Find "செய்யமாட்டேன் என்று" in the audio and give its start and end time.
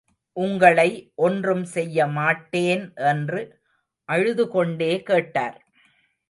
1.73-3.41